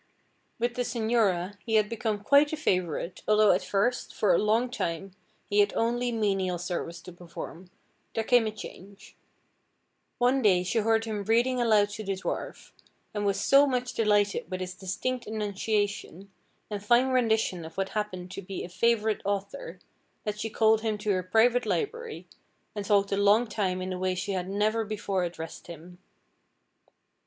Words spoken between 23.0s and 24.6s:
a long time in a way she had